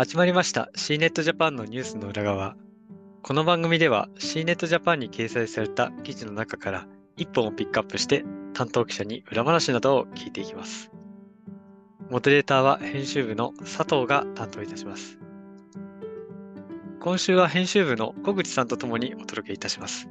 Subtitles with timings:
[0.00, 2.56] 始まりました C ネットジャパンのニュースの裏側。
[3.20, 6.86] この番組では C ネットジャパンに掲載された記事の中から
[7.18, 8.24] 一本をピックアップして
[8.54, 10.90] 担当記者に裏話などを聞いていきます。
[12.08, 15.18] モデレーターは編集部の佐藤が担当いたします。
[17.00, 20.08] 今週は編集部の小口さんとともにお届けいたします。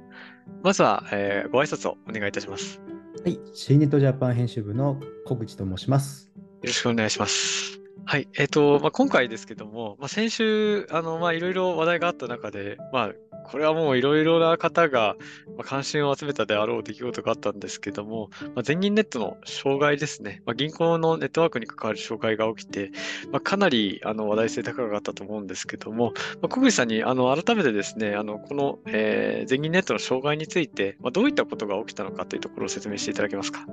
[0.62, 2.80] まずは、えー、ご挨拶をお願いいたします。
[3.26, 6.32] はい、C ネットジャパン編集部の小口と申します。
[6.36, 7.69] よろしくお願いします。
[8.06, 8.28] はい。
[8.38, 13.12] えっ、ー、と、まあ、今回ですけども、まあ、先週、あの、まあ、いろいろ話題があった中で、まあ、
[13.50, 15.16] これはもういろいろな方が
[15.64, 22.92] 関心を集めたであろう出来事があったんですけども、まあ、全銀ネットの障害ですね、ま、銀行のネットワークに関わる障害が起きて、
[23.32, 33.66] ま、かなりあの話題性高かったと思うんですけども、ま、小口さんにあの改めてですね、あのこの、えー、全銀ネットの障害について、ま、どういったことが起きたのかというところを説明していただけますか？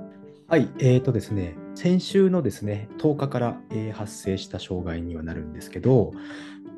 [0.49, 6.13] はい、えーとですね、先週のですね、10日から、えー、発生した障害にはなるんですけど、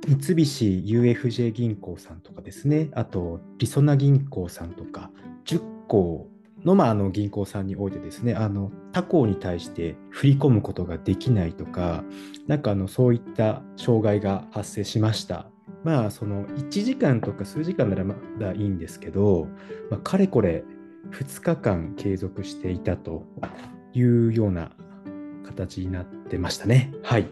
[0.08, 5.12] 三菱 UFJ 銀行さんとかですね、あと、りそな銀行さんとか、
[5.46, 6.28] 10行
[6.66, 12.04] の,、まあ、あの銀行さんにおいてですね、あの他行に対して振り込むことができないとか、
[12.48, 15.46] なんかあのそういった障害が発生しました。
[15.84, 19.48] まあ、その1時間とか数時間ならまだいいんですけど、
[19.92, 20.64] まあ、かれこれ
[21.12, 23.26] 2日間継続していたと
[23.94, 24.72] いうような
[25.46, 26.94] 形になってましたね。
[27.04, 27.28] はい。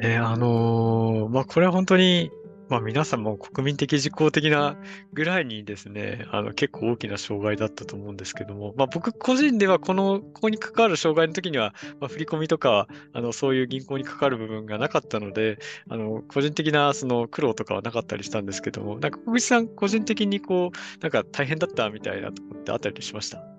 [0.00, 2.30] えー、あのー、まあ、これは本当に
[2.68, 4.76] まあ、皆さんも国民的自公的な
[5.12, 23.55] ぐらいにですね、あの結構大きな障害だったと思うんですけども、まあ、僕個人ではこの、ここに関わる障害の時には、まあ、振り込みとか、あのそういう銀行に関わる部分がなかったので、あの個人的なその苦労とかはなかったりしたんですけども、なんか小口さん個人的にこう、なんか大変だったみたいなとこってあったりしました？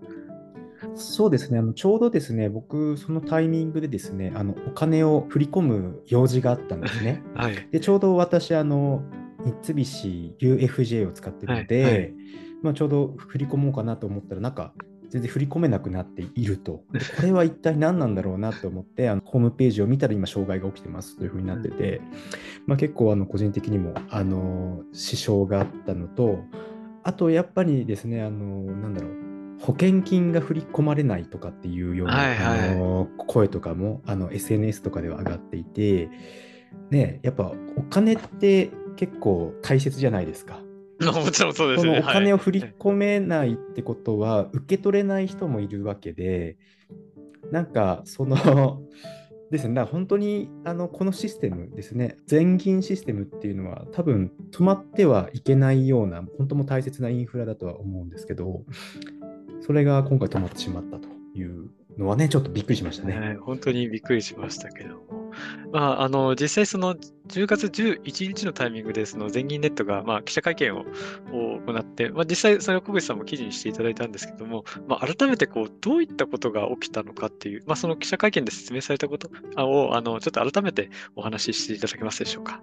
[0.95, 1.59] そうですね。
[1.59, 7.23] あのちょうどですね僕そのタイミングでですねあのお金を振り込む用事があったんですね。
[7.35, 9.03] はい、でちょうど私あの
[9.63, 12.13] 三菱 UFJ を使ってるので、はいはい、
[12.63, 14.73] まあ、ちょうど振り込もうかなと思ったらなんか
[15.09, 16.83] 全然振り込めなくなっていると。
[16.83, 16.83] こ
[17.21, 22.01] れは一体何なんだろうなと思って、あのホームページを見たら今、障害が起きてますというふうになってて、
[22.65, 26.39] まあ、結構あの個人的にもあの支障があったのと、
[27.03, 29.26] あとやっぱりですね、あのなんだろう、
[29.59, 36.09] 保険金が振り込まれないとかっていうような、はいはい、あの声とかもあの SNS とかでは上がっていて、
[36.91, 40.61] ね、やっぱお金って結構大切じゃないですか。
[41.01, 41.99] もちろんそうですね。
[41.99, 46.57] お金を振り込めないってことは、はい、受け取れない人もいるわけで、
[47.51, 48.81] なんかその
[49.51, 58.63] ですね、本当にあのこのシステムですね、全銀システムっていうのは、多分止まってはいけないような、本当も大切なインフラだとは思うんですけど、
[59.67, 63.19] それが今回止まってしまったというのはね、ちょっとびっくりしましたね。
[63.19, 65.31] ね本当にびっくりしましたけども。
[65.73, 70.85] まあ、あの、実際その10月11日のタイミングで、その全銀ネットが、まあ、記者会見を
[71.31, 82.61] 行って、まあ、実際それを小口さんも記事にしていただいたんですけども、まあ、改めてこう、どういったことが起きたのかっていう、まあ、その記者会見で説明されたことを、あの、ちょっと改めてお話ししていただけますでしょうか。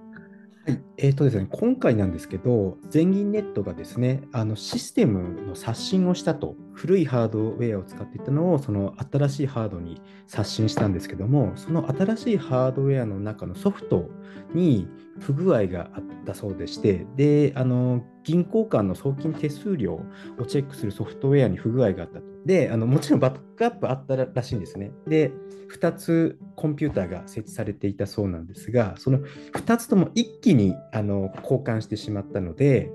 [0.67, 14.09] はい、えーとですね、今回なんですけど、全銀ネットがですね、あのシステムの刷新をしたと、古いハードウェアを使っていたのを、その新しいハードに刷新したんですけども、その新しいハードウェアの中のソフト
[14.55, 14.89] に
[15.21, 20.01] 不具合があったそうでして、で、あの銀行間の送金手数料
[20.39, 22.35] をチェックするソフトウェアに不具合があったと。
[22.45, 24.93] で、あのもちろんバックアップあったらしいんですね。
[25.07, 25.33] で、
[25.73, 29.21] 2つコンピューターが設置されていたそうなんですが、その
[29.53, 32.91] 2つとも一気にあの交換してしまったので、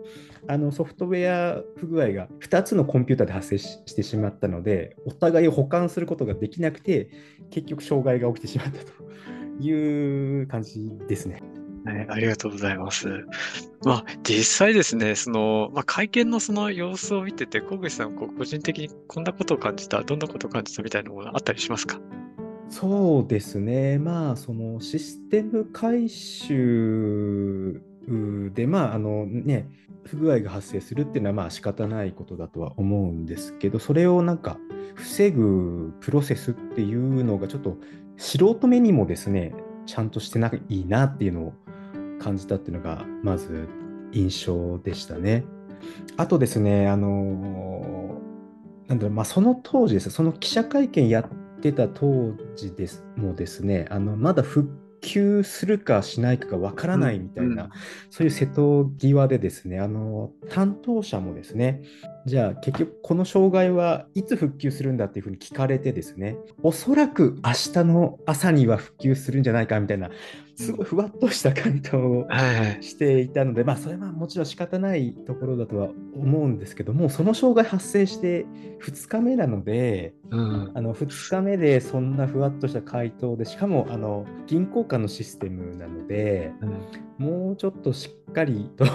[0.47, 7.09] あのソフトウェア不具合が2つのコンピューターで発生してしまったので、お互いを保管することができなくて、
[7.49, 8.91] 結局障害が起きてしまったと
[9.63, 11.41] いう感じですね。
[11.85, 13.07] はい、ありがとうございます。
[13.83, 21.99] まあ、実際ですね、その、まあ、会見のその様子を見てて、小口さん、こう個人的にこんなことを感じた、どんなことを感じたみたいなものあったりしますか？
[22.69, 27.81] そうですね、まあ、そのシステム回収
[28.53, 29.69] で、まあ、あのね、
[30.03, 34.57] 不具合が発生するっていうのは、まあ仕方ないことだとは思うんですけど、それをなんか、
[34.95, 37.77] 防ぐプロセスっていうのが、ちょっと
[38.17, 39.53] 素人目にもですね、
[39.85, 41.53] ちゃんとしてないなっていうのを
[42.19, 43.67] 感じたっていうのがまず
[44.11, 45.45] 印象でしたね。
[46.17, 48.19] あとですね、あの
[48.87, 54.69] なんだろう、まあ、その当時です、その記者会見やってた当時ですもですね、あのまだ復
[55.01, 57.69] 旧するかしないかがわからないみたいな、うんうん、
[58.09, 61.81] そういう瀬戸際でですね、あの担当者もですね、
[62.29, 70.11] じゃあ結局この障害はいつ復旧するんだっていうふうに聞かれてですねおそらく明日の朝には復旧するんじゃないかみたいな
[70.55, 72.27] すごいふわっとした回答を
[72.81, 78.45] していたので、まあそれはもちろん仕方ないところだとは思うんですけどもその障害発生して
[78.83, 88.85] 2日目なので、うん、あの2日目でそんなふわっとした回答でしかもあの銀行間のシステムなので、うん、もうちょっとしっかりと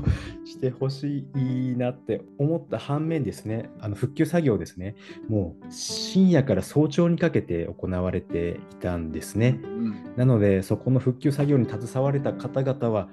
[0.44, 3.70] してほしいなって思った反面ですね。
[3.80, 4.94] あの復旧作業ですね。
[5.28, 13.08] もう深夜から早朝にかけて行われていたんですね、うん、なのでそこの復復旧作業に携われた方々は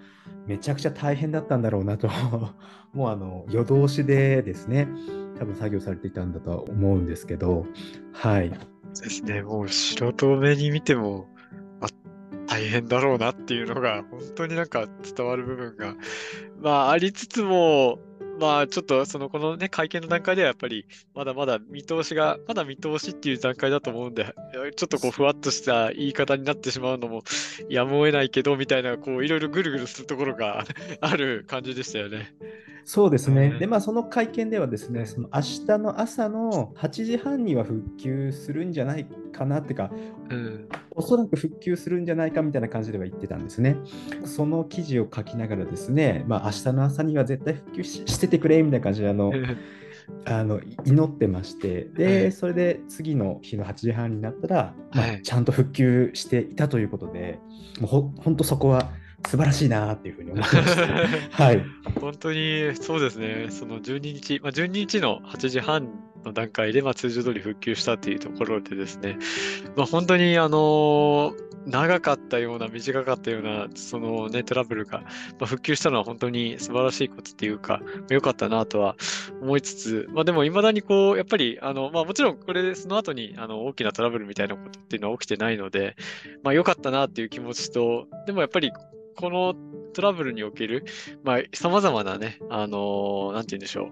[0.47, 2.09] めちゃくちゃ大変だったんだろうなと。
[2.93, 4.87] もうあの夜通しでですね
[5.37, 7.65] 多分作業されていたんだとは思うんですけど。
[8.11, 8.49] はい。
[8.49, 8.55] で
[8.95, 9.43] すね。
[9.43, 11.40] もう素人目に見てもあ
[12.61, 15.95] 大変だろうなっていうのが 本当になんか伝わる部分が
[16.59, 17.99] まあありつつも
[18.39, 20.85] まあちょっとそのこのね会見の段階ではやっぱり
[21.15, 24.33] まだまだ見通しがまだ見通しっていう段階だと思うんで
[24.75, 27.23] ちょっとこうふわっとした言い方になってしまうのも
[27.69, 30.65] やむを得ないけどみたいなこういろいろぐるぐるするところが
[31.01, 32.33] ある感じでしたよね。
[32.83, 33.51] そうですね。
[33.59, 39.91] で、まあ、その会見ではですね、その明日の朝の8時半には復旧するんじゃないかなっていうか、
[40.29, 43.77] うん、おそらく復旧するんじゃないかみたいな感じでは言ってたんですね。
[44.25, 49.31] その記事を書きながらですね、まあ、明日の朝には絶対復旧しててくれみたいな感じで、あの、
[50.25, 51.85] あの祈ってまして。
[51.85, 57.39] で、はい、それで次の日の8時半になったら、まあ、ちゃんと復旧していたということで、
[57.79, 58.91] もうほ本当そこは
[59.27, 60.79] 素晴らしいなっていうふうに思ってます。
[61.31, 61.65] はい。
[61.99, 63.47] 本当にそうですね。
[63.49, 65.89] その12日、まあ、12日の8時半
[66.23, 69.17] の段階で、まあ、通常通り復旧したっていうところでですね、
[69.75, 71.33] まあ、本当にあの
[71.65, 75.07] 長かったような短かったようなそのねトラブルが、ま
[75.41, 78.95] あ、復旧したのは本当に素晴らしいことっていうか良かったなとは
[79.41, 85.95] 思いつつ、まあ、でも未だにこうやっぱりあの、まあ、もちろんこれその後にあの大きなトラブルみたいなことっていうのは起きてないので、
[86.43, 88.71] まあ、良かったなっていう気持ちとでもやっぱり
[89.21, 89.53] この
[89.93, 90.83] トラブルにおける、
[91.23, 93.91] まあ、様々なね、あのー、なんて言うんでしょう。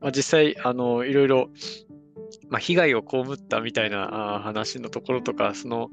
[0.00, 1.48] まあ、実際、あのー、いろいろ、
[2.50, 5.90] まあ、被害を被ったみたいな話のところとか、その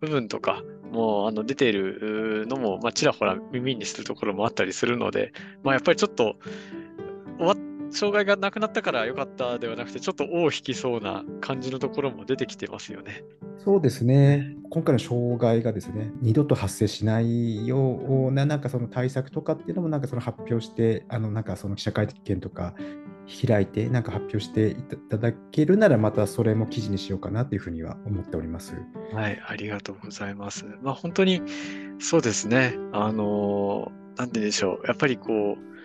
[0.00, 5.32] 部分とかもあの出ているのも、まあ、ちらほら耳にするところもあったりするので、
[5.62, 6.36] まあ、やっぱりちょっと
[7.38, 7.56] 終わっ
[7.90, 13.24] 障害がなくなったから良かったではなくて、ちょっと尾を引きそうな感じのところも出てきてますよね。
[13.58, 14.56] そうですね。
[14.70, 22.74] 今回の障害がですね、二度と発生しないような、なんかその対策とかっていうのも、なんかその発表して、あのなんかその記者会見とか
[23.46, 24.76] 開いて、なんか発表してい
[25.08, 28.74] ただけるなら、またそれも記事にしようかなというふうには思っております。
[29.12, 30.64] はい、ありがとうございます。
[30.82, 31.42] まあ、本当に
[31.98, 32.76] そうですね。
[32.92, 34.86] あの、なんででしょう。
[34.86, 35.75] やっぱりこう、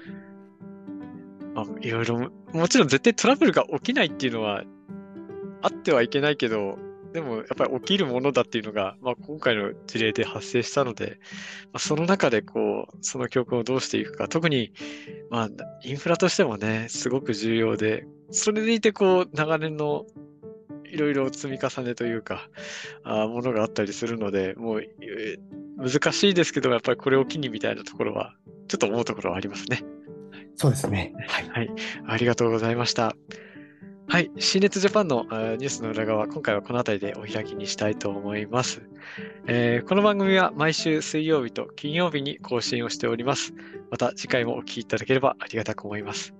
[1.65, 4.63] まあ、いろいろ、もちろん絶対トラブルが起きないっていうのは
[5.61, 6.77] あってはいけないけど、
[7.13, 11.19] でもやっぱり起きるものだっていうのが、まあ、今回の事例で発生したので、
[11.65, 14.71] まあ、その中でこう、その教訓をどうしていくか、特に、
[15.29, 15.49] まあ、
[15.83, 20.05] インフラとしてもね、すごく重要で、それでいてこう、長年の
[20.85, 22.49] いろいろ積み重ねというか、
[23.03, 24.83] あものがあったりするので、もう
[25.77, 28.35] 難しいですけど、やっぱりこれを機にみたいなところは、
[28.67, 29.83] ちょっと思うところはありますね。
[30.55, 31.13] そうですね。
[31.27, 31.49] はい。
[31.49, 31.71] はい。
[32.07, 33.15] ありがとうございました。
[34.07, 34.29] はい。
[34.39, 38.81] 新熱ジャパンのニュースの裏側、今回はこの辺りでお開きにしたいと思います、
[39.47, 43.53] えー、この番組は毎週水曜日と金曜日に更新をしております。
[43.89, 46.33] また次回もお聴きいただければありがたく思います。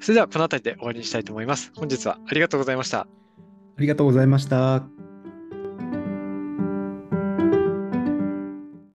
[0.00, 1.70] それではこの辺りで終わりにしたいと思います。
[1.76, 3.00] 本日はありがとうございました。
[3.00, 5.05] ありがとうございました。